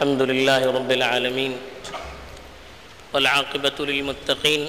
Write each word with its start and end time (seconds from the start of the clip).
الحمد 0.00 0.22
لله 0.22 0.62
رب 0.72 0.90
العالمين 0.92 1.52
والعاقبة 3.12 3.78
للمتقين 3.88 4.62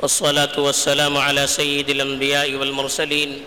والصلاة 0.00 0.56
والسلام 0.56 1.16
على 1.16 1.46
سيد 1.46 1.90
الأنبياء 1.90 2.54
والمرسلين 2.54 3.44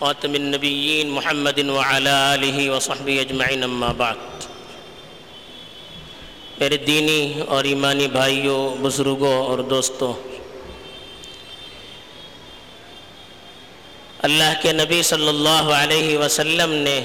خاتم 0.00 0.34
النبيين 0.34 1.10
محمد 1.10 1.58
وعلى 1.76 2.34
آله 2.34 2.70
وصحبه 2.76 3.20
أجمعين 3.20 3.62
أما 3.62 3.92
بعد 4.04 4.20
میرے 6.60 6.76
دینی 6.76 7.40
اور 7.48 7.64
ایمانی 7.64 8.08
بھائیوں 8.12 8.60
بزرگوں 8.82 9.36
اور 9.46 9.58
دوستوں، 9.72 10.12
اللہ 14.28 14.52
کے 14.62 14.72
نبی 14.72 15.02
صلی 15.02 15.28
اللہ 15.28 15.76
علیہ 15.82 16.18
وسلم 16.18 16.72
نے 16.88 17.00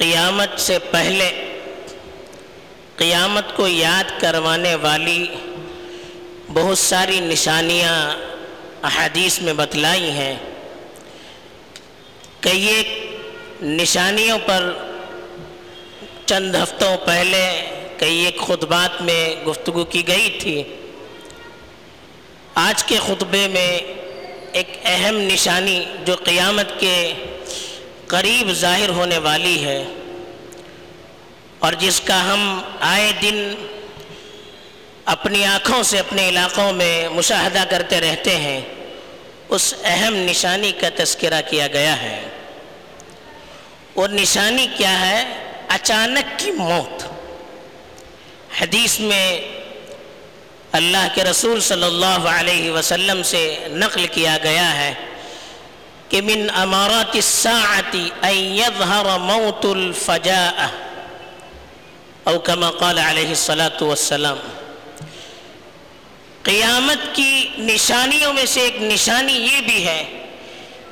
قیامت 0.00 0.60
سے 0.60 0.78
پہلے 0.90 1.30
قیامت 2.96 3.56
کو 3.56 3.68
یاد 3.68 4.20
کروانے 4.20 4.74
والی 4.74 5.26
بہت 6.52 6.78
ساری 6.78 7.20
نشانیاں 7.20 8.16
احادیث 8.82 9.38
میں 9.40 9.52
بتلائی 9.52 10.10
ہیں 10.10 10.34
کئی 12.40 12.66
ایک 12.66 12.88
نشانیوں 13.62 14.38
پر 14.46 14.72
چند 16.26 16.54
ہفتوں 16.54 16.96
پہلے 17.06 17.44
کئی 17.96 18.24
ایک 18.24 18.40
خطبات 18.40 19.02
میں 19.02 19.44
گفتگو 19.46 19.84
کی 19.84 20.06
گئی 20.08 20.38
تھی۔ 20.40 20.62
آج 22.54 22.84
کے 22.84 22.98
خطبے 23.06 23.48
میں 23.48 23.78
ایک 24.52 24.78
اہم 24.84 25.16
نشانی 25.16 25.84
جو 26.04 26.16
قیامت 26.24 26.80
کے 26.80 26.96
قریب 28.10 28.52
ظاہر 28.52 28.88
ہونے 28.88 29.18
والی 29.18 29.64
ہے۔ 29.64 29.84
اور 31.58 31.72
جس 31.72 32.00
کا 32.00 32.32
ہم 32.32 32.62
آئے 32.80 33.12
دن 33.22 33.54
اپنی 35.04 35.44
آنکھوں 35.44 35.82
سے 35.82 35.98
اپنے 35.98 36.28
علاقوں 36.28 36.72
میں 36.72 37.08
مشاہدہ 37.08 37.64
کرتے 37.70 38.00
رہتے 38.00 38.36
ہیں، 38.36 38.60
اس 39.48 39.74
اہم 39.84 40.14
نشانی 40.16 40.72
کا 40.72 40.88
تذکرہ 40.96 41.40
کیا 41.50 41.66
گیا 41.66 42.02
ہے۔ 42.02 42.22
وہ 43.94 44.06
نشانی 44.06 44.66
کیا 44.76 45.10
ہے؟ 45.10 45.52
اچانک 45.68 46.38
کی 46.38 46.50
موت۔ 46.50 47.04
حدیث 48.62 49.00
میں 49.00 49.40
اللہ 50.72 51.08
کے 51.14 51.24
رسول 51.24 51.60
صلی 51.60 51.84
اللہ 51.84 52.28
علیہ 52.28 52.70
وسلم 52.70 53.22
سے 53.22 53.56
نقل 53.68 54.06
کیا 54.06 54.38
گیا 54.42 54.74
ہے۔ 54.74 54.94
کہ 56.10 56.20
من 56.20 56.40
امارات 56.60 57.14
الساعت 57.14 57.94
ان 57.94 58.36
يظهر 58.36 59.18
موت 59.18 59.66
الفجاء 59.66 60.66
او 62.24 62.38
كما 62.38 62.70
قال 62.70 62.98
علیہ 62.98 63.28
الصلاة 63.28 63.86
والسلام 63.90 64.40
قیامت 66.42 67.04
کی 67.16 67.48
نشانیوں 67.58 68.32
میں 68.32 68.46
سے 68.46 68.60
ایک 68.60 68.82
نشانی 68.82 69.32
یہ 69.32 69.60
بھی 69.66 69.86
ہے 69.86 70.02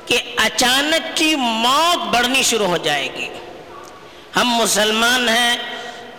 کہ 0.05 0.21
اچانک 0.45 1.17
کی 1.17 1.35
موت 1.35 2.07
بڑھنی 2.15 2.43
شروع 2.43 2.67
ہو 2.67 2.77
جائے 2.77 3.09
گی۔ 3.17 3.27
ہم 4.35 4.47
مسلمان 4.47 5.29
ہیں، 5.29 5.57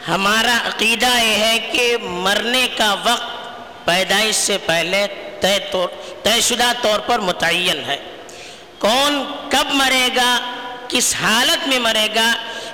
ہمارا 0.09 0.59
عقیدہ 0.69 1.17
یہ 1.23 1.45
ہے 1.45 1.59
کہ 1.73 1.97
مرنے 2.03 2.67
کا 2.77 2.95
وقت 3.05 3.85
پیدائش 3.85 4.35
سے 4.37 4.59
پہلے 4.67 5.07
طے 5.41 5.59
طور، 5.73 5.89
طے 6.23 6.41
شدہ 6.41 6.73
طور 6.83 6.99
پر 7.07 7.19
متعین 7.19 7.85
ہے۔ 7.87 7.99
کون 8.81 9.25
کب 9.51 9.67
مرے 9.73 10.09
گا، 10.17 10.57
کس 10.89 11.15
حالت 11.15 11.69
میں 11.69 11.79
مرے 11.79 12.09
گا، 12.15 12.33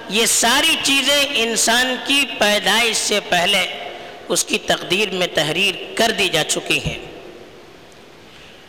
یہ 0.09 0.27
ساری 0.27 0.77
چیزیں 0.83 1.25
انسان 1.29 1.97
کی 2.07 2.25
پیدائش 2.39 2.97
سے 2.97 3.21
پہلے 3.21 3.91
اس 4.29 4.45
کی 4.45 4.59
تقدیر 4.59 5.11
میں 5.11 5.27
تحریر 5.27 5.75
کر 5.95 6.11
دی 6.11 6.29
جا 6.29 6.45
چکی 6.45 6.79
ہیں۔ 6.87 6.99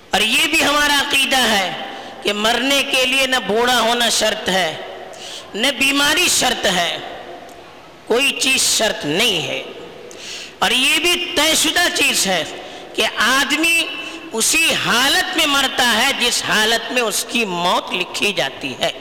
اور 0.10 0.22
یہ 0.22 0.48
بھی 0.48 0.64
ہمارا 0.66 1.02
عقیدہ 1.08 1.38
ہے 1.38 1.72
کہ 2.24 2.34
مرنے 2.34 2.84
کے 2.84 3.06
لیے 3.06 3.28
نہ 3.28 3.36
بوڑھا 3.48 3.80
ہونا 3.80 4.10
شرط 4.10 4.50
ہے، 4.50 4.76
نہ 5.54 5.68
بیماری 5.68 6.28
شرط 6.28 6.66
ہے، 6.66 6.98
کوئی 8.08 8.32
چیز 8.32 8.78
شرط 8.78 9.06
نہیں 9.06 9.48
ہے۔ 9.48 9.64
اور 10.60 10.72
یہ 10.72 11.00
بھی 11.00 11.34
طے 11.36 11.56
شدہ 11.56 11.96
چیز 11.96 12.28
ہے 12.28 12.44
کہ 12.94 13.04
آدمی 13.18 13.88
اسی 14.32 14.74
حالت 14.86 15.38
میں 15.38 15.46
مرتا 15.46 15.94
ہے 15.94 16.12
جس 16.20 16.44
حالت 16.50 16.92
میں 16.92 17.02
اس 17.02 17.26
کی 17.30 17.46
موت 17.46 17.94
لکھی 17.94 18.34
جاتی 18.34 18.74
ہے۔ 18.80 18.92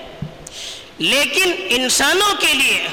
لیکن 0.98 1.52
انسانوں 1.68 2.34
کے 2.40 2.54
لیے 2.54 2.88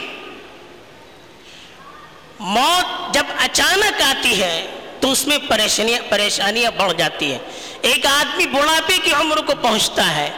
موت 2.39 3.13
جب 3.13 3.23
اچانک 3.39 4.01
آتی 4.01 4.41
ہے 4.41 4.67
تو 4.99 5.11
اس 5.11 5.27
میں 5.27 5.37
پریشانیاں 5.47 6.01
پریشانیاں 6.09 6.71
بڑھ 6.71 6.93
جاتی 6.97 7.31
ہیں۔ 7.31 7.39
ایک 7.81 8.05
آدمی 8.05 8.45
بڑھاپے 8.45 8.97
کی 9.03 9.11
عمر 9.11 9.37
کو 9.37 9.53
پہنچتا 9.61 10.15
ہے، 10.15 10.29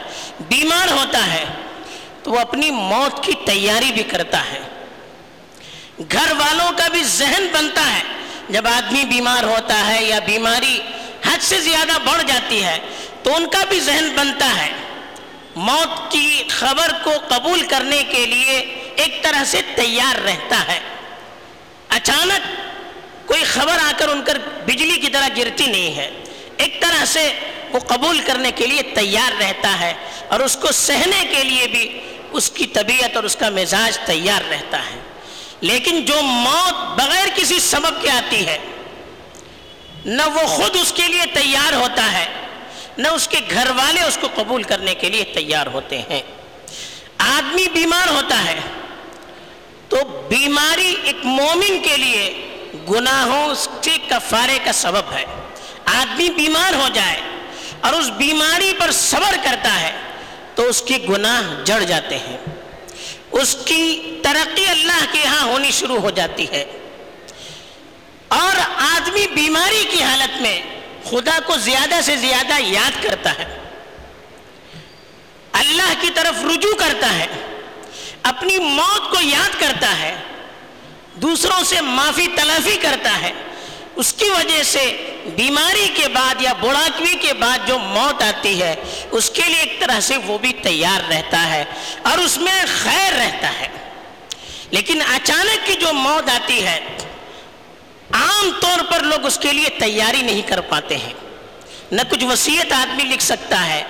بیمار 0.48 0.90
ہوتا 0.90 1.32
ہے، 1.32 1.44
تو 2.22 2.30
وہ 2.30 2.38
اپنی 2.38 2.70
موت 2.70 3.24
کی 3.24 3.32
تیاری 3.44 3.92
بھی 3.92 4.02
کرتا 4.02 4.40
ہے۔ 4.40 4.60
گھر 6.12 6.32
والوں 6.38 6.70
کا 6.76 6.88
بھی 6.88 7.02
ذہن 7.02 7.46
بنتا 7.52 7.94
ہے، 7.94 8.02
جب 8.48 8.66
آدمی 8.66 9.04
بیمار 9.04 9.44
ہوتا 9.44 9.86
ہے 9.86 10.04
یا 10.04 10.18
بیماری 10.18 10.80
حد 11.36 11.42
سے 11.42 11.60
زیادہ 11.60 11.98
بڑھ 12.04 12.22
جاتی 12.26 12.64
ہے 12.64 12.78
تو 13.22 13.34
ان 13.34 13.48
کا 13.48 13.64
بھی 13.68 13.80
ذہن 13.80 14.08
بنتا 14.16 14.66
ہے۔ 14.66 14.72
موت 15.56 16.12
کی 16.12 16.42
خبر 16.48 16.90
کو 17.04 17.10
قبول 17.28 17.60
کرنے 17.60 18.02
کے 18.02 18.26
لیے 18.26 18.58
ایک 18.96 19.22
طرح 19.22 19.44
سے 19.44 19.60
تیار 19.76 20.20
رہتا 20.20 20.68
ہے۔ 20.68 20.80
اچانک 21.88 22.40
کوئی 23.28 23.44
خبر 23.44 23.72
آ 23.72 23.92
کر 23.96 24.08
ان 24.08 24.22
کر 24.24 24.38
بجلی 24.66 25.00
کی 25.00 25.08
طرح 25.08 25.28
گرتی 25.36 25.66
نہیں 25.66 25.96
ہے۔ 25.96 26.10
ایک 26.56 26.80
طرح 26.80 27.04
سے 27.04 27.32
وہ 27.70 27.78
قبول 27.78 28.18
کرنے 28.18 28.50
کے 28.50 28.66
لیے 28.66 28.82
تیار 28.82 29.42
رہتا 29.42 29.80
ہے 29.80 29.94
اور 30.28 30.40
اس 30.40 30.56
کو 30.56 30.72
سہنے 30.72 31.24
کے 31.30 31.44
لیے 31.44 31.66
بھی 31.66 32.00
اس 32.32 32.50
کی 32.50 32.66
طبیعت 32.66 33.16
اور 33.16 33.24
اس 33.24 33.36
کا 33.36 33.50
مزاج 33.50 33.98
تیار 33.98 34.42
رہتا 34.50 34.78
ہے۔ 34.78 35.00
لیکن 35.60 36.04
جو 36.04 36.22
موت 36.22 37.00
بغیر 37.00 37.28
کسی 37.34 37.60
سبب 37.60 38.02
کے 38.02 38.10
آتی 38.10 38.46
ہے 38.46 38.58
نہ 40.06 40.22
وہ 40.34 40.46
خود 40.46 40.76
اس 40.82 40.92
کے 40.92 41.02
لیے 41.08 41.26
تیار 41.34 41.72
ہوتا 41.72 42.12
ہے، 42.12 42.26
نہ 42.98 43.08
اس 43.08 43.28
کے 43.28 43.38
گھر 43.50 43.70
والے 43.70 44.00
اس 44.00 44.18
کو 44.20 44.28
قبول 44.34 44.62
کرنے 44.62 44.94
کے 44.94 45.10
لیے 45.10 45.24
تیار 45.24 45.66
ہوتے 45.66 45.98
ہیں۔ 45.98 46.22
آدمی 47.18 47.68
بیمار 47.68 48.08
ہوتا 48.08 48.44
ہے 48.44 48.60
تو 49.88 49.96
بیماری 50.28 50.94
ایک 51.02 51.16
مومن 51.24 51.78
کے 51.82 51.96
لیے 51.96 52.46
گناہوں 52.90 53.54
سے 53.54 53.90
کفارے 54.08 54.58
کا 54.64 54.72
سبب 54.72 55.12
ہے۔ 55.12 55.24
آدمی 55.84 56.30
بیمار 56.30 56.74
ہو 56.74 56.88
جائے 56.92 57.20
اور 57.80 57.92
اس 57.92 58.10
بیماری 58.10 58.72
پر 58.78 58.90
صبر 58.90 59.36
کرتا 59.42 59.80
ہے 59.80 59.92
تو 60.54 60.62
اس 60.62 60.82
کے 60.82 60.98
گناہ 61.08 61.64
جڑ 61.64 61.82
جاتے 61.82 62.18
ہیں۔ 62.18 62.36
اس 63.32 63.56
کی 63.64 64.16
ترقی 64.22 64.66
اللہ 64.66 65.04
کے 65.12 65.24
ہاں 65.24 65.46
ہونی 65.46 65.70
شروع 65.70 65.98
ہو 65.98 66.10
جاتی 66.10 66.46
ہے۔ 66.50 66.64
اور 68.28 68.60
آدمی 68.76 69.26
بیماری 69.26 69.84
کی 69.90 70.02
حالت 70.02 70.42
میں 70.42 70.62
خدا 71.04 71.38
کو 71.46 71.56
زیادہ 71.56 71.94
سے 72.02 72.16
زیادہ 72.16 72.54
یاد 72.58 73.02
کرتا 73.02 73.30
ہے۔ 73.30 73.58
اللہ 75.52 75.92
کی 76.00 76.10
طرف 76.14 76.44
رجوع 76.44 76.74
کرتا 76.74 77.14
ہے، 77.14 77.26
اپنی 78.22 78.58
موت 78.58 79.10
کو 79.10 79.16
یاد 79.20 79.60
کرتا 79.60 79.98
ہے، 79.98 80.16
دوسروں 81.14 81.64
سے 81.64 81.80
معافی، 81.80 82.26
تلافی 82.36 82.76
کرتا 82.82 83.20
ہے۔ 83.20 83.32
اس 83.96 84.12
کی 84.12 84.28
وجہ 84.28 84.62
سے 84.62 85.14
بیماری 85.36 85.88
کے 85.94 86.08
بعد 86.08 86.42
یا 86.42 86.52
بڑھاپی 86.52 87.14
کے 87.16 87.32
بعد 87.32 87.58
جو 87.66 87.78
موت 87.78 88.22
آتی 88.22 88.62
ہے، 88.62 88.74
اس 89.10 89.30
کے 89.30 89.42
لیے 89.42 89.60
ایک 89.60 89.80
طرح 89.80 90.00
سے 90.00 90.16
وہ 90.16 90.38
بھی 90.38 90.52
تیار 90.52 91.10
رہتا 91.10 91.48
ہے 91.48 91.64
اور 92.02 92.18
اس 92.18 92.36
میں 92.36 92.64
خیر 92.82 93.12
رہتا 93.12 93.52
ہے۔ 93.60 93.68
لیکن 94.70 95.02
اچانک 95.02 95.66
کی 95.66 95.74
جو 95.74 95.92
موت 95.92 96.30
آتی 96.30 96.66
ہے 96.66 96.80
عام 98.12 98.50
طور 98.60 98.92
پر 98.92 99.00
لوگ 99.00 99.26
اس 99.26 99.38
کے 99.38 99.52
لیے 99.52 99.68
تیاری 99.68 100.22
نہیں 100.22 100.42
کر 100.42 100.60
پاتے 100.60 100.96
ہیں۔ 100.96 101.12
نہ 101.92 102.00
کچھ 102.10 102.24
وصیت 102.24 102.72
آدمی 102.72 103.04
لکھ 103.04 103.22
سکتا 103.22 103.66
ہے، 103.66 103.82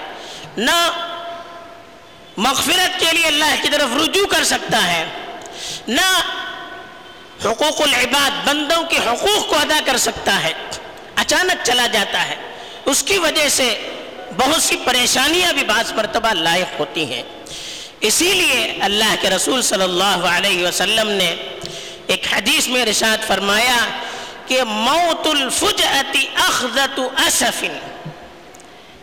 نہ 0.56 0.90
مغفرت 2.36 3.00
کے 3.00 3.06
لیے 3.12 3.26
اللہ 3.26 3.54
کی 3.62 3.68
طرف 3.68 3.88
رجوع 4.02 4.26
کر 4.26 4.44
سکتا 4.44 4.92
ہے، 4.92 5.04
نہ 5.88 6.20
حقوق 7.44 7.80
العباد 7.80 8.46
بندوں 8.46 8.82
کے 8.82 8.96
حقوق 8.96 9.48
کو 9.48 9.56
ادا 9.56 9.80
کر 9.84 9.96
سکتا 9.96 10.42
ہے۔ 10.42 10.52
اچانک 11.16 11.64
چلا 11.64 11.86
جاتا 11.86 12.28
ہے۔ 12.28 12.36
اس 12.84 13.02
کی 13.02 13.18
وجہ 13.18 13.48
سے 13.48 13.90
بہت 14.36 14.62
سی 14.62 14.76
پریشانیاں 14.76 15.52
بھی 15.52 15.64
بعض 15.64 15.92
مرتبہ 15.92 16.32
لائق 16.32 16.80
ہوتی 16.80 17.12
ہیں۔ 17.12 17.22
اسی 18.00 18.32
لیے 18.32 18.78
اللہ 18.80 19.14
کے 19.20 19.30
رسول 19.30 19.62
صلی 19.62 19.82
اللہ 19.82 20.26
علیہ 20.26 20.66
وسلم 20.66 21.08
نے 21.08 21.36
ایک 22.06 22.26
حدیث 22.32 22.68
میں 22.68 22.84
رشاد 22.84 23.26
فرمایا 23.26 23.76
کہ 24.46 24.64
موت 24.64 25.26
الفجعت 25.26 26.16
اخذت 26.34 27.00
اسف۔ 27.26 27.64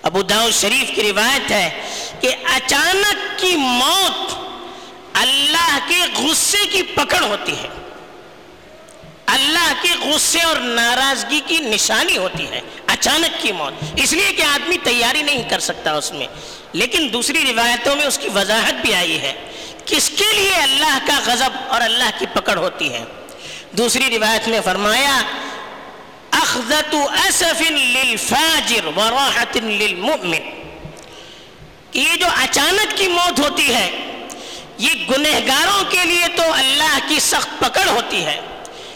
ابو 0.01 0.21
داؤد 0.21 0.51
شریف 0.53 0.95
کی 0.95 1.03
روایت 1.03 1.51
ہے 1.51 1.89
کہ 2.19 2.35
اچانک 2.43 3.39
کی 3.39 3.55
موت 3.55 4.33
اللہ 5.13 5.77
کے 5.87 6.01
غصے 6.17 6.65
کی 6.71 6.83
پکڑ 6.83 7.23
ہوتی 7.23 7.51
ہے۔ 7.51 7.67
اللہ 9.25 9.73
کے 9.81 10.09
غصے 10.09 10.41
اور 10.41 10.55
ناراضگی 10.55 11.41
کی 11.47 11.57
نشانی 11.57 12.17
ہوتی 12.17 12.47
ہے۔ 12.47 12.61
اچانک 12.87 13.41
کی 13.41 13.51
موت۔ 13.51 13.73
اس 13.95 14.13
لیے 14.13 14.33
کہ 14.33 14.41
آدمی 14.41 14.77
تیاری 14.83 15.21
نہیں 15.21 15.49
کر 15.49 15.59
سکتا 15.59 15.91
اس 15.91 16.11
میں۔ 16.11 16.27
لیکن 16.73 17.09
دوسری 17.13 17.53
روایتوں 17.53 17.95
میں 17.95 18.05
اس 18.05 18.17
کی 18.17 18.29
وضاحت 18.35 18.73
بھی 18.73 18.95
آئی 18.95 19.21
ہے۔ 19.21 19.33
کس 19.85 20.09
کے 20.09 20.33
لیے 20.33 20.55
اللہ 20.55 20.97
کا 21.07 21.19
غضب 21.25 21.49
اور 21.67 21.81
اللہ 21.81 22.09
کی 22.19 22.25
پکڑ 22.33 22.57
ہوتی 22.57 22.93
ہے؟ 22.93 23.03
دوسری 23.77 24.09
روایت 24.09 24.47
میں 24.47 24.59
فرمایا، 24.65 25.15
اخذت 26.31 26.95
اسف 26.95 27.61
للفاجر 27.61 28.85
وراحت 28.97 29.57
للمؤمن۔ 29.57 30.49
یہ 31.93 32.15
جو 32.15 32.27
اچانک 32.35 32.97
کی 32.97 33.07
موت 33.07 33.39
ہوتی 33.39 33.73
ہے، 33.73 33.89
یہ 34.77 35.05
گنہگاروں 35.09 35.83
کے 35.91 36.03
لیے 36.05 36.27
تو 36.35 36.43
اللہ 36.53 36.97
کی 37.07 37.19
سخت 37.19 37.59
پکڑ 37.59 37.87
ہوتی 37.89 38.25
ہے، 38.25 38.39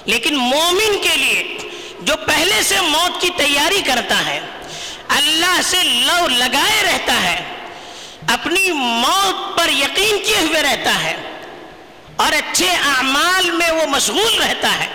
لیکن 0.06 0.36
مومن 0.36 0.98
کے 1.04 1.16
لیے 1.18 1.58
جو 2.02 2.16
پہلے 2.26 2.62
سے 2.64 2.82
موت 2.82 3.22
کی 3.22 3.30
تیاری 3.38 3.82
کرتا 3.82 4.26
ہے، 4.26 4.40
اللہ 5.10 5.60
سے 5.64 5.84
لو 5.84 6.28
لگائے 6.28 6.84
رہتا 6.84 7.22
ہے، 7.24 7.42
اپنی 8.28 8.72
موت 8.72 9.58
پر 9.58 9.70
یقین 9.70 10.18
کیے 10.26 10.40
ہوئے 10.40 10.62
رہتا 10.62 11.04
ہے۔ 11.04 11.16
اور 12.18 12.32
اچھے 12.32 12.70
اعمال 12.70 13.52
میں 13.52 13.72
وہ 13.72 13.86
مشغول 13.86 14.42
رہتا 14.42 14.80
ہے۔ 14.80 14.88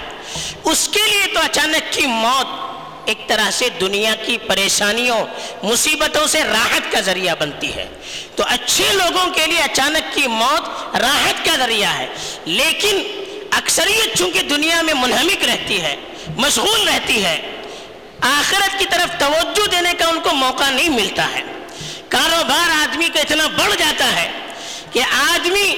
اس 0.65 0.89
کے 0.93 1.01
لیے 1.11 1.35
تو 1.35 1.41
اچانک 1.41 1.93
کی 1.93 2.07
موت 2.07 2.73
ایک 3.09 3.29
طرح 3.29 3.51
سے 3.51 3.69
دنیا 3.81 4.15
کی 4.15 4.39
پریشانیوں، 4.39 5.27
مصیبتوں 5.63 6.27
سے 6.27 6.45
راحت 6.45 6.93
کا 6.93 7.01
ذریعہ 7.01 7.35
بنتی 7.39 7.75
ہے۔ 7.75 7.89
تو 8.37 8.45
اچھے 8.49 8.89
لوگوں 8.93 9.31
کے 9.31 9.47
لیے 9.47 9.59
اچانک 9.59 10.15
کی 10.15 10.27
موت 10.27 10.97
راحت 10.97 11.45
کا 11.45 11.57
ذریعہ 11.57 11.99
ہے۔ 11.99 12.07
لیکن 12.45 13.03
اکثریت 13.51 14.19
چونکہ 14.19 14.43
دنیا 14.43 14.83
میں 14.83 14.95
منہمک 14.95 15.45
رہتی 15.45 15.81
ہے، 15.81 15.97
مشغول 16.37 16.89
رہتی 16.89 17.25
ہے، 17.25 17.61
آخرت 18.21 18.79
کی 18.79 18.85
طرف 18.91 19.21
توجہ 19.21 19.71
دینے 19.71 19.93
کا 19.99 20.09
ان 20.09 20.21
کو 20.21 20.31
موقع 20.35 20.71
نہیں 20.71 20.89
ملتا 20.89 21.29
ہے۔ 21.33 21.43
کاروبار 22.09 22.71
آدمی 22.83 23.09
کا 23.15 23.21
اتنا 23.21 23.47
بڑھ 23.47 23.75
جاتا 23.79 24.17
ہے 24.17 24.31
کہ 24.93 25.01
آدمی 25.31 25.77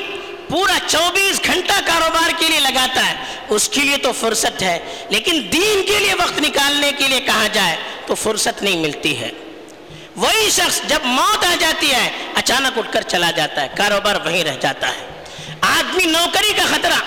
پورا 0.54 0.78
چوبیس 0.86 1.40
گھنٹہ 1.44 1.72
کاروبار 1.86 2.30
کے 2.38 2.48
لیے 2.48 2.60
لگاتا 2.60 3.06
ہے۔ 3.06 3.14
اس 3.48 3.68
کے 3.68 3.80
لیے 3.80 3.96
تو 3.96 4.12
فرصت 4.12 4.62
ہے، 4.62 5.06
لیکن 5.10 5.48
دین 5.52 5.86
کے 5.86 5.98
لیے 5.98 6.14
وقت 6.14 6.40
نکالنے 6.40 6.92
کے 6.98 7.08
لیے 7.08 7.20
کہا 7.20 7.46
جائے 7.52 7.76
تو 8.06 8.14
فرصت 8.14 8.62
نہیں 8.62 8.76
ملتی 8.76 9.20
ہے۔ 9.20 9.30
وہی 10.16 10.50
شخص 10.50 10.80
جب 10.88 10.98
موت 11.04 11.44
آ 11.44 11.54
جاتی 11.60 11.90
ہے، 11.90 12.10
اچانک 12.34 12.78
اٹھ 12.78 12.92
کر 12.92 13.02
چلا 13.02 13.30
جاتا 13.30 13.62
ہے، 13.62 13.68
کاروبار 13.76 14.14
وہیں 14.24 14.44
رہ 14.44 14.56
جاتا 14.60 14.88
ہے۔ 14.88 15.24
آدمی 15.60 16.04
نوکری 16.04 16.52
کا 16.56 16.64
خطرہ، 16.70 17.00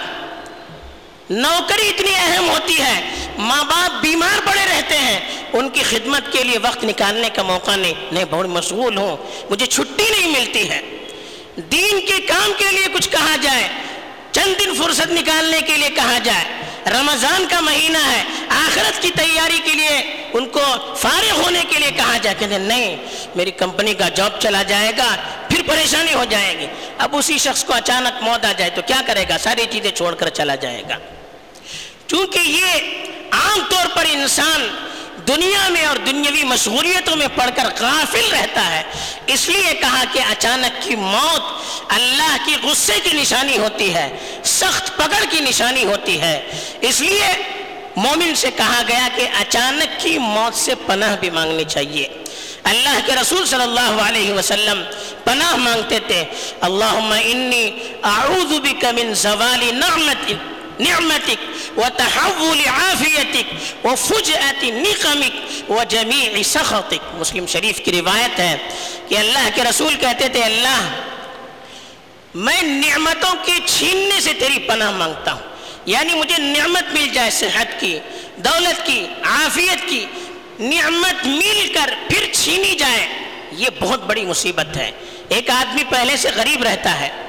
نوکری 1.29 1.89
اتنی 1.89 2.13
اہم 2.15 2.49
ہوتی 2.49 2.81
ہے، 2.81 3.25
ماں 3.37 3.63
باپ 3.63 4.01
بیمار 4.01 4.45
پڑے 4.45 4.65
رہتے 4.65 4.97
ہیں، 4.97 5.19
ان 5.53 5.69
کی 5.69 5.83
خدمت 5.83 6.31
کے 6.31 6.43
لیے 6.43 6.57
وقت 6.57 6.83
نکالنے 6.83 7.29
کا 7.29 7.43
موقع 7.43 7.75
نہیں 7.75 7.93
نہیں، 8.11 8.25
بہت 8.29 8.45
مشغول 8.45 8.97
ہوں، 8.97 9.17
مجھے 9.49 9.65
چھٹی 9.65 10.09
نہیں 10.09 10.39
ملتی 10.39 10.69
ہے۔ 10.69 10.96
دین 11.57 11.99
کے 12.05 12.19
کام 12.27 12.51
کے 12.57 12.65
لیے 12.71 12.87
کچھ 12.93 13.09
کہا 13.09 13.35
جائے، 13.41 13.67
چند 14.31 14.59
دن 14.59 14.83
فرصت 14.83 15.11
نکالنے 15.11 15.61
کے 15.61 15.77
لیے 15.77 15.89
کہا 15.89 16.17
جائے۔ 16.23 16.43
رمضان 16.89 17.45
کا 17.49 17.59
مہینہ 17.59 17.97
ہے، 17.97 18.23
آخرت 18.49 19.01
کی 19.01 19.09
تیاری 19.09 19.59
کے 19.63 19.73
لیے 19.73 20.25
ان 20.33 20.45
کو 20.45 20.95
فارغ 20.95 21.41
ہونے 21.41 21.63
کے 21.69 21.79
لیے 21.79 21.91
کہا 21.91 22.17
جائے۔ 22.17 22.35
کہتے 22.39 22.57
نہیں، 22.57 22.97
میری 23.35 23.51
کمپنی 23.51 23.93
کا 23.93 24.09
جاب 24.09 24.39
چلا 24.39 24.63
جائے 24.63 24.91
گا، 24.97 25.15
پھر 25.49 25.61
پریشانی 25.67 26.13
ہو 26.13 26.25
جائے 26.29 26.59
گی۔ 26.59 26.67
اب 26.97 27.15
اسی 27.15 27.37
شخص 27.37 27.63
کو 27.63 27.73
اچانک 27.73 28.23
موت 28.23 28.45
آ 28.45 28.51
جائے 28.51 28.71
تو 28.75 28.81
کیا 28.87 29.01
کرے 29.05 29.25
گا؟ 29.29 29.37
ساری 29.37 29.65
چیزیں 29.69 29.91
چھوڑ 29.91 30.15
کر 30.15 30.29
چلا 30.29 30.55
جائے 30.55 30.83
گا۔ 30.89 30.97
چونکہ 32.07 32.39
یہ 32.39 32.65
عام 33.31 33.59
طور 33.69 33.87
پر 33.95 34.05
انسان 34.09 34.86
دنیا 35.27 35.67
میں 35.69 35.85
اور 35.85 35.95
دنیاوی 35.95 36.43
مشغولیتوں 36.43 37.15
میں 37.15 37.27
پڑھ 37.35 37.49
کر 37.55 37.63
غافل 37.79 38.31
رہتا 38.31 38.65
ہے۔ 38.75 38.83
اس 39.27 39.49
لیے 39.49 39.73
کہا 39.73 40.03
کہ 40.11 40.19
اچانک 40.19 40.81
کی 40.83 40.95
موت 40.95 41.43
اللہ 41.87 42.37
کی 42.45 42.55
غصے 42.63 42.99
کی 43.03 43.17
نشانی 43.17 43.57
ہوتی 43.57 43.93
ہے، 43.95 44.17
سخت 44.43 44.97
پکڑ 44.97 45.23
کی 45.29 45.39
نشانی 45.39 45.85
ہوتی 45.85 46.21
ہے۔ 46.21 46.51
اس 46.81 47.01
لیے 47.01 47.27
مومن 47.95 48.35
سے 48.35 48.51
کہا 48.51 48.81
گیا 48.87 49.07
کہ 49.15 49.27
اچانک 49.39 49.99
کی 50.01 50.17
موت 50.17 50.55
سے 50.55 50.75
پناہ 50.85 51.15
بھی 51.15 51.29
مانگنی 51.29 51.63
چاہیے۔ 51.63 52.07
اللہ 52.63 52.99
کے 53.05 53.15
رسول 53.21 53.45
صلی 53.45 53.61
اللہ 53.61 54.01
علیہ 54.01 54.33
وسلم 54.33 54.83
پناہ 55.23 55.55
مانگتے 55.55 55.99
تھے، 56.07 56.23
اللہم 56.61 57.13
انی 57.19 57.69
اعوذ 58.03 58.53
بک 58.59 58.85
من 58.85 59.13
زوال 59.13 59.63
نعمتک 59.73 60.56
نعمتك 60.79 61.43
وتحول 61.77 62.61
عافيتك 62.67 63.53
وفجأة 63.85 64.67
نقمك 64.69 65.71
وجميع 65.71 66.41
سخطك 66.45 67.15
مسلم 67.15 67.45
شریف 67.45 67.81
کی 67.81 67.91
روایت 67.91 68.39
ہے 68.39 68.57
کہ 69.07 69.17
اللہ 69.17 69.49
کے 69.55 69.63
رسول 69.63 69.95
کہتے 69.95 70.29
تھے، 70.29 70.43
اللہ، 70.43 70.89
میں 72.35 72.61
نعمتوں 72.63 73.33
کے 73.45 73.53
چھیننے 73.65 74.21
سے 74.21 74.33
تیری 74.33 74.59
پناہ 74.59 74.91
مانگتا 74.91 75.33
ہوں۔ 75.33 75.41
یعنی 75.85 76.13
مجھے 76.13 76.37
نعمت 76.37 76.93
مل 76.93 77.09
جائے 77.13 77.31
صحت 77.31 77.79
کی، 77.79 77.99
دولت 78.37 78.85
کی، 78.85 79.05
عافیت 79.23 79.89
کی، 79.89 80.05
نعمت 80.59 81.27
مل 81.27 81.71
کر 81.73 81.89
پھر 82.09 82.25
چھینی 82.33 82.75
جائے۔ 82.75 83.07
یہ 83.51 83.67
بہت 83.79 84.03
بڑی 84.03 84.25
مصیبت 84.25 84.77
ہے۔ 84.77 84.91
ایک 85.29 85.49
آدمی 85.49 85.83
پہلے 85.89 86.17
سے 86.17 86.29
غریب 86.35 86.63
رہتا 86.63 86.99
ہے۔ 86.99 87.26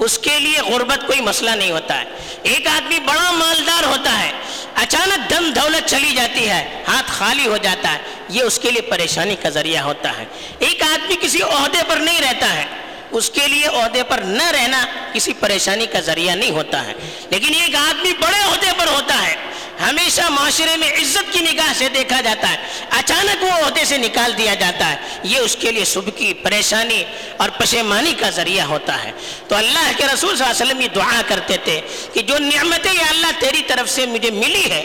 اس 0.00 0.18
کے 0.18 0.38
لیے 0.38 0.60
غربت 0.60 1.06
کوئی 1.06 1.20
مسئلہ 1.20 1.50
نہیں 1.50 1.70
ہوتا 1.70 2.00
ہے۔ 2.00 2.04
ایک 2.42 2.66
آدمی 2.66 3.00
بڑا 3.00 3.30
مالدار 3.30 3.84
ہوتا 3.84 4.18
ہے، 4.18 4.32
اچانک 4.74 5.30
دم 5.30 5.50
دولت 5.50 5.88
چلی 5.88 6.12
جاتی 6.16 6.48
ہے، 6.48 6.82
ہاتھ 6.88 7.10
خالی 7.10 7.46
ہو 7.46 7.56
جاتا 7.56 7.92
ہے، 7.92 7.98
یہ 8.28 8.42
اس 8.42 8.58
کے 8.58 8.70
لیے 8.70 8.82
پریشانی 8.82 9.36
کا 9.36 9.48
ذریعہ 9.48 9.82
ہوتا 9.82 10.18
ہے۔ 10.18 10.24
ایک 10.58 10.82
آدمی 10.82 11.14
کسی 11.20 11.42
عہدے 11.42 11.78
پر 11.88 11.96
نہیں 11.96 12.20
رہتا 12.20 12.54
ہے، 12.54 12.66
اس 13.10 13.30
کے 13.30 13.48
لیے 13.48 13.66
عہدے 13.66 14.02
پر 14.02 14.18
نہ 14.18 14.50
رہنا 14.50 14.86
کسی 15.12 15.32
پریشانی 15.32 15.86
کا 15.86 16.00
ذریعہ 16.00 16.34
نہیں 16.34 16.50
ہوتا 16.50 16.84
ہے۔ 16.86 16.92
لیکن 17.30 17.54
ایک 17.54 17.74
آدمی 17.74 18.12
بڑے 18.20 18.38
عہدے 18.42 18.72
پر 18.78 18.86
ہوتا 18.86 19.26
ہے 19.26 19.36
ہمیشہ 19.80 20.22
معاشرے 20.28 20.76
میں 20.76 20.92
عزت 20.92 21.32
کی 21.32 21.40
نگاہ 21.40 21.72
سے 21.78 21.88
دیکھا 21.88 22.20
جاتا 22.20 22.50
ہے۔ 22.50 22.56
اچانک 22.90 23.44
وہ 23.44 23.50
عہدے 23.50 23.84
سے 23.84 23.98
نکال 23.98 24.38
دیا 24.38 24.54
جاتا 24.54 24.92
ہے۔ 24.92 24.96
یہ 25.22 25.38
اس 25.38 25.56
کے 25.60 25.72
لیے 25.72 25.84
صبح 25.84 26.10
کی 26.10 26.34
پریشانی 26.34 27.04
اور 27.36 27.48
پشیمانی 27.48 28.14
کا 28.20 28.30
ذریعہ 28.30 28.64
ہوتا 28.64 29.04
ہے۔ 29.04 29.12
تو 29.48 29.56
اللہ 29.56 29.92
کے 29.96 30.04
رسول 30.14 30.36
صلی 30.36 30.46
اللہ 30.46 30.62
علیہ 30.62 30.66
وسلم 30.66 30.80
یہ 30.80 30.88
دعا 30.88 31.22
کرتے 31.28 31.56
تھے 31.64 31.80
کہ 32.12 32.22
جو 32.22 32.38
نعمتیں 32.38 32.92
یا 32.92 33.06
اللہ 33.08 33.26
تیری 33.40 33.62
طرف 33.66 33.90
سے 33.90 34.06
مجھے 34.06 34.30
ملی 34.30 34.70
ہے 34.70 34.80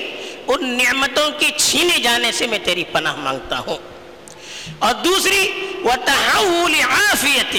ان 0.47 0.77
نعمتوں 0.77 1.31
کے 1.31 1.47
چھینے 1.57 1.99
جانے 1.99 2.31
سے 2.31 2.47
میں 2.47 2.59
تیری 2.63 2.83
پناہ 2.91 3.15
مانگتا 3.15 3.59
ہوں۔ 3.59 3.77
اور 4.79 4.93
دوسری 4.93 5.71
وہ 5.83 5.91
تحول 6.05 6.75
عافیت 6.89 7.57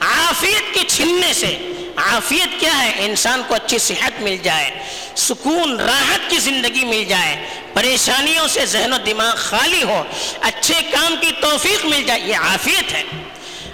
عافیت 0.00 0.74
کے 0.74 0.80
چھننے 0.86 1.32
سے، 1.32 1.58
عافیت 1.96 2.60
کیا 2.60 2.84
ہے؟ 2.84 2.92
انسان 2.98 3.42
کو 3.46 3.54
اچھی 3.54 3.78
صحت 3.78 4.20
مل 4.20 4.36
جائے۔ 4.42 4.70
سکون، 5.16 5.80
راحت 5.80 6.30
کی 6.30 6.38
زندگی 6.38 6.84
مل 6.84 7.04
جائے، 7.04 7.46
پریشانیوں 7.72 8.48
سے 8.48 8.66
ذہن 8.66 8.92
و 8.92 8.96
دماغ 8.96 9.34
خالی 9.36 9.82
ہو، 9.82 10.04
اچھے 10.40 10.74
کام 10.90 11.14
کی 11.20 11.30
توفیق 11.40 11.86
مل 11.86 12.02
جائے، 12.06 12.20
یہ 12.20 12.36
عافیت 12.36 12.92
ہے۔ 12.92 13.02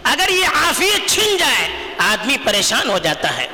اگر 0.02 0.28
یہ 0.30 0.46
عافیت 0.46 1.10
چھن 1.10 1.36
جائے، 1.36 1.68
آدمی 1.98 2.36
پریشان 2.44 2.90
ہو 2.90 2.98
جاتا 2.98 3.36
ہے۔ 3.36 3.46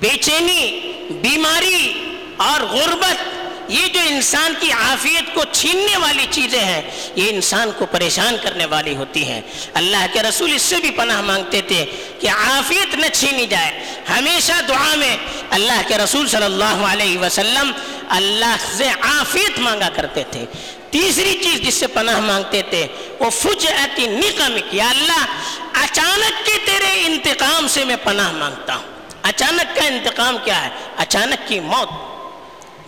بے 0.00 0.10
چینی، 0.20 0.92
بیماری 1.10 1.94
اور 2.36 2.60
غربت 2.60 3.37
یہ 3.68 3.86
جو 3.86 4.00
انسان 4.06 4.54
کی 4.60 4.72
عافیت 4.72 5.34
کو 5.34 5.42
چھیننے 5.52 5.96
والی 5.96 6.26
چیزیں 6.30 6.64
ہیں، 6.64 6.82
یہ 7.14 7.30
انسان 7.30 7.70
کو 7.78 7.86
پریشان 7.86 8.36
کرنے 8.42 8.64
والی 8.64 8.96
ہوتی 8.96 9.24
ہیں۔ 9.24 9.40
اللہ 9.74 10.06
کے 10.12 10.22
رسول 10.22 10.52
اس 10.52 10.62
سے 10.62 10.76
بھی 10.76 10.90
پناہ 10.90 11.20
مانگتے 11.20 11.60
تھے 11.60 11.86
کہ 12.20 12.30
عافیت 12.30 12.94
نہ 12.94 13.06
چھینی 13.12 13.46
جائے۔ 13.46 13.84
ہمیشہ 14.18 14.52
دعا 14.68 14.94
میں 14.94 15.16
اللہ 15.50 15.80
کے 15.88 15.98
رسول 15.98 16.28
صلی 16.28 16.44
اللہ 16.44 16.84
علیہ 16.88 17.18
وسلم 17.18 17.72
اللہ 18.08 18.56
سے 18.76 18.88
عافیت 18.88 19.58
مانگا 19.58 19.88
کرتے 19.88 20.22
تھے۔ 20.30 20.44
تیسری 20.90 21.38
چیز 21.42 21.60
جس 21.60 21.74
سے 21.74 21.86
پناہ 21.86 22.20
مانگتے 22.20 22.62
تھے، 22.62 22.86
وہ 23.18 23.30
فجعتی 23.30 24.06
نقمک 24.06 24.74
یا 24.74 24.90
اللہ، 24.90 25.26
اچانک 25.72 26.46
کے 26.46 26.52
تیرے 26.64 27.06
انتقام 27.06 27.68
سے 27.68 27.84
میں 27.84 27.96
پناہ 28.04 28.32
مانگتا 28.32 28.76
ہوں۔ 28.76 28.82
اچانک 29.22 29.76
کا 29.76 29.84
انتقام 29.84 30.36
کیا 30.44 30.64
ہے؟ 30.64 30.68
اچانک 30.96 31.48
کی 31.48 31.60
موت۔ 31.60 32.17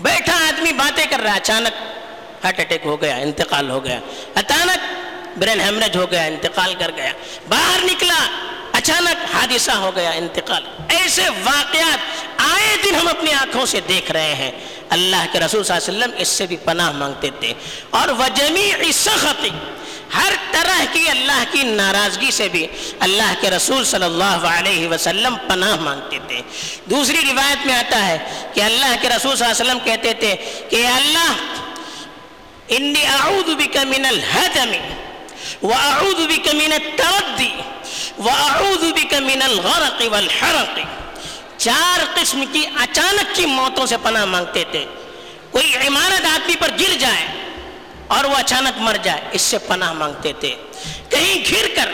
بیٹھا 0.01 0.49
آدمی 0.49 0.73
باتیں 0.73 1.07
کر 1.11 1.21
رہا 1.21 1.31
ہے، 1.31 1.37
اچانک 1.37 1.83
ہارٹ 2.45 2.61
اٹیک 2.61 2.81
ہو 2.85 3.01
گیا، 3.01 3.17
انتقال 3.17 3.71
ہو 3.71 3.85
گیا۔ 3.85 4.01
اچانک 4.35 4.79
برین 5.39 5.61
ہیمریج 5.61 5.97
ہو 5.97 6.11
گیا، 6.11 6.23
انتقال 6.23 6.75
کر 6.79 6.91
گیا۔ 6.97 7.13
باہر 7.49 7.85
نکلا، 7.85 8.29
اچانک 8.73 9.35
حادثہ 9.35 9.71
ہو 9.71 9.97
گیا، 9.97 10.11
انتقال۔ 10.11 10.63
ایسے 10.89 11.23
واقعات 11.45 11.99
آئے 12.37 12.77
دن 12.85 12.95
ہم 12.95 13.09
اپنی 13.09 13.33
آنکھوں 13.33 13.67
سے 13.67 13.81
دیکھ 13.89 14.13
رہے 14.13 14.35
ہیں۔ 14.35 14.51
اللہ 14.89 15.27
کے 15.33 15.41
رسول 15.41 15.65
صلی 15.65 15.77
اللہ 15.77 15.91
علیہ 15.91 15.99
وسلم 15.99 16.17
اس 16.19 16.29
سے 16.29 16.47
بھی 16.47 16.57
پناہ 16.57 16.91
مانگتے 16.91 17.31
تھے۔ 17.41 17.53
اور 17.91 18.09
وجمی 18.09 18.73
سخت 18.95 19.47
ہر 20.15 20.35
طرح 20.53 20.85
کی 20.93 21.09
اللہ 21.09 21.43
کی 21.51 21.63
ناراضگی 21.63 22.31
سے 22.31 22.49
بھی 22.49 22.67
اللہ 23.07 23.33
کے 23.41 23.51
رسول 23.51 23.85
صلی 23.85 24.05
اللہ 24.05 24.47
علیہ 24.51 24.89
وسلم 24.89 25.37
پناہ 25.49 25.77
مانگتے 25.81 26.19
تھے۔ 26.29 26.41
دوسری 26.91 27.21
روایت 27.31 27.67
میں 27.67 27.75
آتا 27.75 28.07
ہے 28.07 28.19
کہ 28.55 28.61
اللہ 28.61 28.95
کے 29.03 29.09
رسول 29.09 29.37
صلی 29.37 29.47
اللہ 29.47 29.55
علیہ 29.55 29.65
وسلم 29.65 29.79
کہتے 29.85 30.15
تھے 30.21 30.35
کہ 30.71 30.87
اللہ، 30.87 31.33
انی 32.69 33.05
اعوذ 33.07 33.55
بک 33.59 33.77
من 33.77 34.05
الہدم 34.07 34.73
واعوذ 35.63 36.21
بک 36.29 36.55
من 36.55 36.73
التردی 36.73 37.51
واعوذ 38.19 38.85
بک 38.97 39.15
من 39.23 39.43
الغرق 39.43 40.03
والحرق۔ 40.13 40.79
چار 41.59 42.05
قسم 42.15 42.45
کی 42.53 42.63
اچانک 42.83 43.35
کی 43.37 43.47
موتوں 43.47 43.87
سے 43.87 43.97
پناہ 44.03 44.25
مانگتے 44.25 44.65
تھے۔ 44.71 44.85
کوئی 45.51 45.73
عمارت 45.87 46.27
آدمی 46.27 46.57
پر 46.59 46.71
گر 46.81 46.95
جائے 47.01 47.27
اور 48.11 48.25
وہ 48.25 48.37
اچانک 48.37 48.79
مر 48.79 48.97
جائے، 49.03 49.21
اس 49.33 49.43
سے 49.43 49.59
پناہ 49.59 49.93
مانگتے 49.93 50.33
تھے۔ 50.41 50.57
کہیں 51.09 51.53
گر 51.53 51.67
کر 51.77 51.91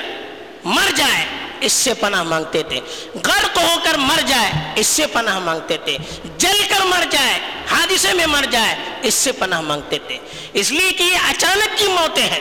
مر 0.65 0.97
جائے، 0.97 1.25
اس 1.61 1.73
سے 1.73 1.95
پناہ 1.95 2.23
مانگتے 2.23 2.63
تھے۔ 2.63 2.81
غرق 3.15 3.59
ہو 3.59 3.75
کر 3.85 3.95
مر 3.95 4.21
جائے، 4.27 4.53
اس 4.75 4.87
سے 4.87 5.07
پناہ 5.07 5.39
مانگتے 5.39 5.77
تھے۔ 5.77 5.99
جل 6.39 6.61
کر 6.69 6.85
مر 6.85 7.05
جائے، 7.11 7.39
حادثے 7.71 8.13
میں 8.13 8.27
مر 8.27 8.45
جائے، 8.51 8.77
اس 9.03 9.15
سے 9.15 9.33
پناہ 9.33 9.61
مانگتے 9.61 9.99
تھے۔ 9.99 10.19
اس 10.53 10.71
لیے 10.73 10.93
کہ 10.93 11.03
یہ 11.03 11.19
اچانک 11.29 11.79
کی 11.79 11.87
موتیں 11.87 12.27
ہیں۔ 12.27 12.41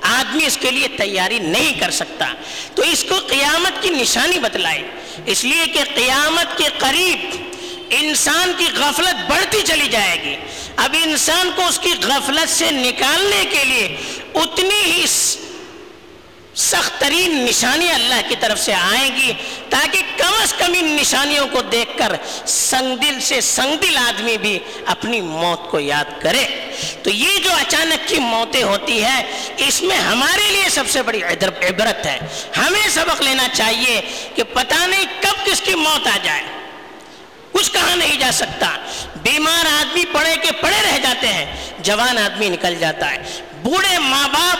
آدمی 0.00 0.46
اس 0.46 0.58
کے 0.60 0.70
لیے 0.70 0.88
تیاری 0.88 1.38
نہیں 1.38 1.80
کر 1.80 1.90
سکتا۔ 1.90 2.26
تو 2.74 2.82
اس 2.82 3.04
کو 3.08 3.14
قیامت 3.26 3.82
کی 3.82 3.90
نشانی 3.90 4.38
بتلائی 4.38 4.82
اس 5.26 5.44
لیے 5.44 5.66
کہ 5.66 5.80
قیامت 5.94 6.58
کے 6.58 6.64
قریب 6.78 7.36
انسان 7.90 8.52
کی 8.58 8.64
غفلت 8.76 9.30
بڑھتی 9.30 9.62
چلی 9.62 9.88
جائے 9.88 10.22
گی۔ 10.22 10.36
اب 10.84 10.96
انسان 11.04 11.50
کو 11.56 11.66
اس 11.66 11.78
کی 11.78 11.92
غفلت 12.02 12.48
سے 12.48 12.70
نکالنے 12.70 13.44
کے 13.50 13.64
لیے 13.64 13.96
اتنی 14.34 14.82
ہی 14.84 15.06
سخت 16.54 17.00
ترین 17.00 17.44
نشانی 17.44 17.90
اللہ 17.90 18.28
کی 18.28 18.34
طرف 18.40 18.60
سے 18.60 18.74
آئیں 18.74 19.16
گی 19.16 19.32
تاکہ 19.68 20.02
کم 20.16 20.32
از 20.42 20.52
کم 20.52 20.72
ان 20.78 20.84
نشانیوں 20.84 21.46
کو 21.52 21.62
دیکھ 21.62 21.98
کر 21.98 22.12
سنگ 22.46 22.96
دل 22.96 23.20
سے 23.20 23.40
سنگ 23.40 23.76
دل 23.76 23.96
آدمی 23.96 24.38
بھی 24.38 24.58
اپنی 24.86 25.20
موت 25.20 25.70
کو 25.70 25.80
یاد 25.80 26.20
کرے۔ 26.20 26.46
تو 27.02 27.10
یہ 27.10 27.38
جو 27.44 27.50
اچانک 27.52 28.08
کی 28.08 28.18
موتیں 28.18 28.62
ہوتی 28.62 29.04
ہیں، 29.04 29.22
اس 29.56 29.82
میں 29.82 29.96
ہمارے 29.96 30.50
لیے 30.50 30.68
سب 30.68 30.84
سے 30.88 31.02
بڑی 31.02 31.22
عبرت 31.22 32.06
ہے۔ 32.06 32.18
ہمیں 32.56 32.88
سبق 32.88 33.22
لینا 33.22 33.48
چاہیے 33.52 34.00
کہ 34.34 34.42
پتہ 34.42 34.86
نہیں 34.86 35.04
کب 35.20 35.46
کس 35.46 35.60
کی 35.60 35.74
موت 35.74 36.06
آ 36.06 36.16
جائے۔ 36.22 36.42
کچھ 37.58 37.72
کہا 37.72 37.94
نہیں 37.94 38.18
جا 38.18 38.30
سکتا۔ 38.32 38.66
بیمار 39.22 39.66
آدمی 39.80 40.04
پڑے 40.12 40.36
کے 40.36 40.52
پڑے 40.52 40.76
رہ 40.92 40.98
جاتے 40.98 41.28
ہیں، 41.28 41.56
جوان 41.78 42.18
آدمی 42.18 42.48
نکل 42.48 42.74
جاتا 42.74 43.10
ہے۔ 43.10 43.22
بوڑھے 43.62 43.98
ماں 43.98 44.28
باپ 44.28 44.58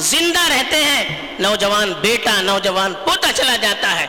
زندہ 0.00 0.52
رہتے 0.52 0.84
ہیں، 0.84 1.16
نوجوان 1.38 1.92
بیٹا، 1.92 2.40
نوجوان 2.40 2.94
پوتا 2.94 3.32
چلا 3.32 3.56
جاتا 3.56 4.00
ہے۔ 4.00 4.06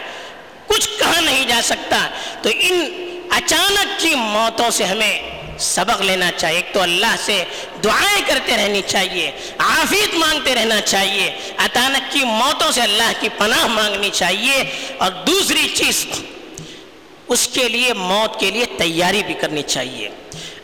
کچھ 0.67 0.89
کہا 0.99 1.19
نہیں 1.19 1.45
جا 1.45 1.59
سکتا۔ 1.63 2.07
تو 2.41 2.49
ان 2.53 2.85
اچانک 3.31 3.99
کی 3.99 4.15
موتوں 4.15 4.69
سے 4.69 4.83
ہمیں 4.83 5.21
سبق 5.59 6.01
لینا 6.01 6.31
چاہیے۔ 6.37 6.57
ایک 6.57 6.73
تو 6.73 6.81
اللہ 6.81 7.15
سے 7.25 7.43
دعائیں 7.83 8.21
کرتے 8.27 8.57
رہنی 8.57 8.81
چاہیے، 8.87 9.31
عافیت 9.57 10.15
مانگتے 10.15 10.55
رہنا 10.55 10.81
چاہیے۔ 10.81 11.53
اچانک 11.57 12.11
کی 12.11 12.23
موتوں 12.23 12.71
سے 12.71 12.81
اللہ 12.81 13.11
کی 13.19 13.29
پناہ 13.37 13.67
مانگنی 13.67 14.09
چاہیے۔ 14.13 14.63
اور 14.97 15.11
دوسری 15.11 15.69
چیز 15.73 16.05
اس 17.31 17.47
کے 17.47 17.69
لیے 17.69 17.93
موت 17.93 18.39
کے 18.39 18.51
لیے 18.51 18.65
تیاری 18.65 19.23
بھی 19.23 19.33
کرنی 19.33 19.63
چاہیے۔ 19.63 20.09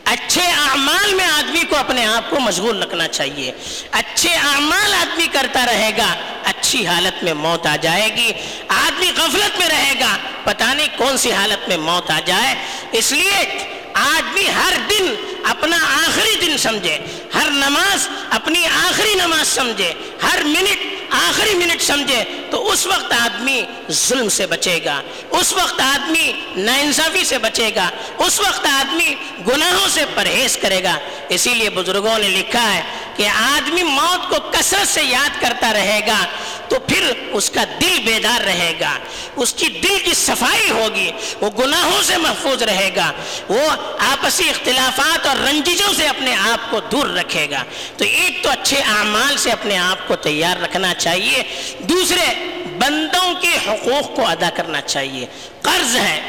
اچھے 0.04 0.42
اعمال 0.42 1.14
میں 1.14 1.24
آدمی 1.24 1.64
کو 1.70 1.76
اپنے 1.76 2.06
آپ 2.06 2.30
کو 2.30 2.40
مشغول 2.40 2.82
رکھنا 2.82 3.08
چاہیے۔ 3.08 3.52
اچھے 3.90 4.30
اعمال 4.34 4.94
آدمی 4.94 5.26
کرتا 5.32 5.66
رہے 5.66 5.90
گا، 5.96 6.14
اچھی 6.44 6.86
حالت 6.86 7.24
میں 7.24 7.34
موت 7.34 7.66
آ 7.66 7.76
جائے 7.76 8.08
گی۔ 8.16 8.32
آدمی 8.68 9.06
غفلت 9.16 9.58
میں 9.58 9.68
رہے 9.68 9.94
گا، 10.00 10.16
پتہ 10.44 10.64
نہیں 10.64 10.86
کون 10.96 11.16
سی 11.16 11.32
حالت 11.32 11.68
میں 11.68 11.76
موت 11.76 12.10
آ 12.10 12.20
جائے۔ 12.24 12.54
اس 12.92 13.12
لیے 13.12 13.68
آدمی 13.94 14.46
ہر 14.46 14.72
دن 14.90 15.14
اپنا 15.44 15.76
آخری 15.76 16.46
دن 16.46 16.58
سمجھے، 16.58 16.98
ہر 17.34 17.50
نماز 17.50 18.08
اپنی 18.30 18.66
آخری 18.66 19.14
نماز 19.14 19.48
سمجھے، 19.48 19.92
ہر 20.22 20.42
منٹ 20.44 20.97
آخری 21.10 21.54
منٹ 21.54 21.82
سمجھے 21.82 22.24
تو 22.50 22.70
اس 22.70 22.86
وقت 22.86 23.12
آدمی 23.12 23.62
ظلم 23.90 24.28
سے 24.28 24.46
بچے 24.46 24.78
گا، 24.84 25.02
اس 25.30 25.52
وقت 25.52 25.80
آدمی 25.80 26.32
ناانصافی 26.56 27.24
سے 27.24 27.38
بچے 27.38 27.70
گا، 27.74 27.90
اس 28.18 28.40
وقت 28.40 28.66
آدمی 28.66 29.14
گناہوں 29.48 29.88
سے 29.88 30.04
پرہیز 30.14 30.56
کرے 30.56 30.82
گا۔ 30.82 30.98
اسی 31.28 31.54
لیے 31.54 31.70
بزرگوں 31.70 32.18
نے 32.18 32.28
لکھا 32.28 32.74
ہے 32.74 32.82
کہ 33.16 33.28
آدمی 33.28 33.82
موت 33.82 34.30
کو 34.30 34.36
کثرت 34.50 34.88
سے 34.88 35.02
یاد 35.02 35.40
کرتا 35.40 35.72
رہے 35.72 36.00
گا۔ 36.06 36.24
تو 36.68 36.78
پھر 36.78 37.12
اس 37.32 37.50
کا 37.50 37.64
دل 37.80 37.98
بیدار 38.04 38.40
رہے 38.40 38.72
گا۔ 38.80 38.98
اس 39.36 39.54
کی 39.54 39.66
دل 39.68 39.98
کی 40.04 40.14
صفائی 40.14 40.70
ہوگی، 40.70 41.10
وہ 41.40 41.50
گناہوں 41.50 42.02
سے 42.02 42.16
محفوظ 42.16 42.62
رہے 42.62 42.90
گا۔ 42.96 43.12
وہ 43.48 43.70
آپسی 43.98 44.50
اختلافات 44.50 45.26
اور 45.26 45.36
رنجیجوں 45.36 45.94
سے 45.94 46.08
اپنے 46.08 46.34
آپ 46.34 46.70
کو 46.70 46.80
دور 46.80 47.06
رکھے 47.06 47.46
گا۔ 47.50 47.64
تو 47.96 48.04
ایک 48.04 48.44
تو 48.44 48.50
اچھے 48.50 48.76
اعمال 48.76 49.36
سے 49.36 49.52
اپنے 49.52 49.78
آپ 49.78 50.08
کو 50.08 50.16
تیار 50.16 50.56
رکھنا 50.56 50.94
چاہیے۔ 50.94 51.42
دوسرے، 51.78 52.34
بندوں 52.78 53.34
کے 53.34 53.56
حقوق 53.66 54.16
کو 54.16 54.26
ادا 54.26 54.50
کرنا 54.50 54.80
چاہیے۔ 54.80 55.26
قرض 55.62 55.96
ہے۔ 55.96 56.20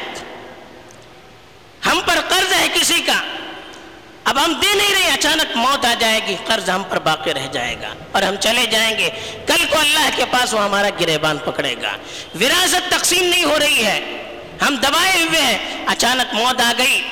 ہم 1.86 2.00
پر 2.06 2.18
قرض 2.28 2.52
ہے 2.52 2.66
کسی 2.74 3.02
کا۔ 3.06 3.22
اب 4.30 4.44
ہم 4.44 4.52
دے 4.52 4.74
نہیں 4.74 4.94
رہے، 4.94 5.12
اچانک 5.12 5.56
موت 5.56 5.84
آ 5.84 5.94
جائے 5.98 6.20
گی، 6.26 6.36
قرض 6.46 6.70
ہم 6.70 6.82
پر 6.82 6.98
باقی 6.98 7.34
رہ 7.34 7.46
جائے 7.52 7.76
گا۔ 7.82 7.94
اور 8.12 8.22
ہم 8.22 8.36
چلے 8.36 8.66
جائیں 8.66 8.98
گے۔ 8.98 9.10
کل 9.46 9.64
کو 9.70 9.78
اللہ 9.78 10.10
کے 10.16 10.24
پاس 10.30 10.54
وہ 10.54 10.64
ہمارا 10.64 10.88
گریبان 11.00 11.38
پکڑے 11.38 11.74
گا۔ 11.82 11.96
وراثت 12.40 12.90
تقسیم 12.90 13.24
نہیں 13.24 13.44
ہو 13.44 13.58
رہی 13.58 13.86
ہے۔ 13.86 14.22
ہم 14.62 14.76
دبائے 14.76 15.22
ہوئے 15.22 15.40
ہیں۔ 15.40 15.58
اچانک 15.86 16.34
موت 16.34 16.60
آ 16.60 16.72
گئی۔ 16.78 17.02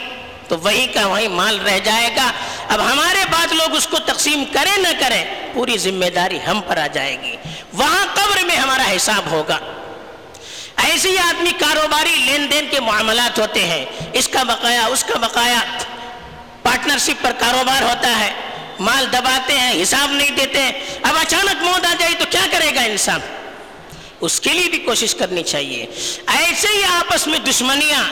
تو 0.49 0.59
وہی 0.59 0.87
کا 0.87 1.07
وہی 1.07 1.29
مال 1.29 1.61
رہ 1.61 1.79
جائے 1.79 2.17
گا۔ 2.17 2.33
اب 2.69 2.81
ہمارے 2.93 3.25
بعد 3.31 3.53
لوگ 3.53 3.77
اس 3.77 3.87
کو 3.87 3.99
تقسیم 3.99 4.45
کریں 4.53 4.79
نہ 4.79 4.89
کریں، 5.01 5.25
پوری 5.53 5.79
ذمہ 5.79 6.11
داری 6.15 6.39
ہم 6.47 6.61
پر 6.61 6.77
آ 6.77 6.87
جائے 6.87 7.23
گی۔ 7.23 7.37
وہاں 7.73 8.07
قبر 8.15 8.45
میں 8.45 8.57
ہمارا 8.57 8.97
حساب 8.97 9.31
ہوگا۔ 9.31 9.59
ایسے 10.77 11.11
ہی 11.11 11.19
آدمی 11.19 11.51
کاروباری، 11.51 12.17
لین 12.17 12.47
دین 12.51 12.67
کے 12.71 12.81
معاملات 12.81 13.39
ہوتے 13.39 13.65
ہیں۔ 13.65 13.85
اس 14.13 14.29
کا 14.29 14.43
بقایا، 14.43 14.87
اس 14.87 15.05
کا 15.05 15.19
بقایا۔ 15.19 15.61
پارٹنرشپ 16.79 17.25
پر 17.25 17.33
کاروبار 17.39 17.83
ہوتا 17.83 18.19
ہے۔ 18.19 18.33
مال 18.81 19.07
دباتے 19.13 19.59
ہیں، 19.59 19.83
حساب 19.83 20.13
نہیں 20.13 20.31
دیتے 20.31 20.71
اب 21.03 21.17
اچانک 21.21 21.63
موت 21.63 21.87
آ 21.87 21.95
جائے 21.99 22.13
تو 22.19 22.25
کیا 22.31 22.47
کرے 22.51 22.75
گا 22.75 22.81
انسان؟ 22.81 23.21
اس 24.21 24.41
کے 24.41 24.53
لیے 24.53 24.69
بھی 24.69 24.79
کوشش 24.79 25.15
کرنی 25.15 25.43
چاہیے۔ 25.43 25.87
ایسے 26.27 26.69
ہی 26.69 26.85
آپس 26.85 27.27
میں 27.27 27.39
دشمنیاں، 27.39 28.05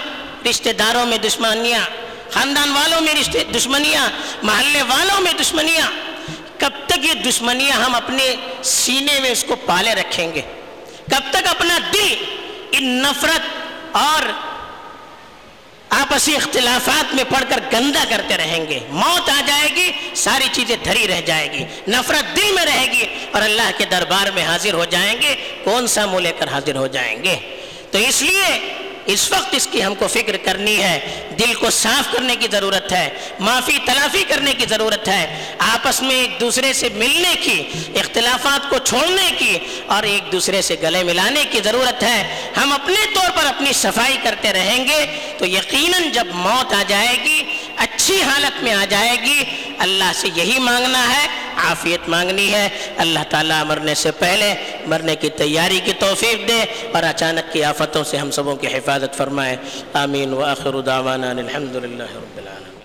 رشتہ 0.50 0.70
داروں 0.70 1.06
میں 1.06 1.18
دشمنیاں، 1.18 1.80
خاندان 2.30 2.72
والوں 2.72 3.00
میں 3.00 3.14
رشتے 3.14 3.44
دشمنیاں، 3.44 4.08
محلے 4.42 4.82
والوں 4.82 5.20
میں 5.20 5.32
دشمنیاں۔ 5.32 5.86
کب 6.58 6.70
تک 6.86 7.04
یہ 7.04 7.14
دشمنیاں 7.14 7.76
ہم 7.76 7.94
اپنے 7.94 8.36
سینے 8.62 9.20
میں 9.20 9.30
اس 9.30 9.44
کو 9.48 9.56
پالے 9.56 9.94
رکھیں 9.94 10.34
گے؟ 10.34 10.40
کب 11.10 11.30
تک 11.30 11.46
اپنا 11.46 11.78
دل 11.94 12.14
ان 12.72 13.02
نفرت 13.02 13.40
اور 13.96 14.45
آپسی 16.00 16.36
اختلافات 16.36 17.14
میں 17.14 17.24
پڑھ 17.28 17.44
کر 17.48 17.60
گندا 17.72 18.04
کرتے 18.08 18.36
رہیں 18.36 18.66
گے۔ 18.66 18.78
موت 18.88 19.30
آ 19.30 19.40
جائے 19.46 19.68
گی، 19.76 19.92
ساری 20.14 20.44
چیزیں 20.52 20.76
دھری 20.84 21.08
رہ 21.08 21.20
جائے 21.20 21.52
گی۔ 21.52 21.64
نفرت 21.88 22.36
دل 22.36 22.52
میں 22.54 22.64
رہے 22.64 22.86
گی 22.92 23.04
اور 23.32 23.42
اللہ 23.42 23.70
کے 23.78 23.84
دربار 23.84 24.30
میں 24.30 24.42
حاضر 24.42 24.72
ہو 24.72 24.84
جائیں 24.84 25.22
گے۔ 25.22 25.34
کون 25.64 25.86
سا 25.86 26.06
منہ 26.06 26.20
لے 26.20 26.32
کر 26.38 26.48
حاضر 26.48 26.76
ہو 26.76 26.86
جائیں 26.86 27.24
گے؟ 27.24 27.36
تو 27.90 27.98
اس 27.98 28.22
لیے 28.22 28.74
اس 29.06 29.32
وقت 29.32 29.54
اس 29.54 29.68
کی 29.72 29.84
ہم 29.84 29.94
کو 29.94 30.08
فکر 30.08 30.36
کرنی 30.36 30.82
ہے، 30.82 31.28
دل 31.38 31.54
کو 31.54 31.70
صاف 31.70 32.12
کرنے 32.12 32.36
کی 32.36 32.48
ضرورت 32.52 32.92
ہے، 32.92 33.08
معافی، 33.40 33.78
تلافی 33.84 34.24
کرنے 34.28 34.52
کی 34.52 34.66
ضرورت 34.68 35.08
ہے۔ 35.08 35.44
آپس 35.58 36.02
میں 36.02 36.16
ایک 36.16 36.40
دوسرے 36.40 36.72
سے 36.72 36.88
ملنے 36.94 37.34
کی، 37.40 37.62
اختلافات 37.94 38.70
کو 38.70 38.78
چھوڑنے 38.78 39.32
کی 39.38 39.58
اور 39.86 40.02
ایک 40.02 40.32
دوسرے 40.32 40.62
سے 40.62 40.76
گلے 40.82 41.02
ملانے 41.02 41.44
کی 41.50 41.60
ضرورت 41.64 42.02
ہے۔ 42.02 42.50
ہم 42.56 42.72
اپنے 42.72 43.06
طور 43.14 43.30
پر 43.34 43.46
اپنی 43.46 43.72
صفائی 43.72 44.16
کرتے 44.22 44.52
رہیں 44.52 44.84
گے 44.84 45.06
تو 45.38 45.46
یقیناً 45.46 46.10
جب 46.12 46.26
موت 46.34 46.72
آ 46.72 46.82
جائے 46.88 47.16
گی، 47.24 47.42
اچھی 47.76 48.22
حالت 48.22 48.62
میں 48.62 48.72
آ 48.72 48.84
جائے 48.84 49.16
گی، 49.22 49.44
اللہ 49.78 50.12
سے 50.14 50.28
یہی 50.34 50.58
مانگنا 50.58 51.16
ہے۔ 51.16 51.45
عافیت 51.56 52.08
مانگنی 52.08 52.54
ہے۔ 52.54 52.68
اللہ 52.96 53.18
تعالیٰ 53.30 53.64
مرنے 53.64 53.94
سے 53.94 54.10
پہلے 54.10 54.54
مرنے 54.86 55.16
کی 55.16 55.30
تیاری 55.30 55.80
کی 55.84 55.92
توفیق 55.98 56.48
دے 56.48 56.62
اور 56.94 57.02
اچانک 57.02 57.52
کی 57.52 57.64
آفتوں 57.64 58.04
سے 58.04 58.16
ہم 58.16 58.30
سبوں 58.30 58.56
کی 58.56 58.66
حفاظت 58.66 59.14
فرمائے۔ 59.14 59.56
آمین۔ 59.92 60.26
و 60.26 60.42
آخر 60.42 60.80
دعوانا 60.80 61.30
الحمد 61.30 61.76
للہ 61.76 62.02
رب 62.02 62.38
العالمين 62.38 62.75